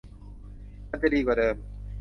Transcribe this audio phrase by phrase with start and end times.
[0.89, 1.55] มันจะดีกว่าเดิม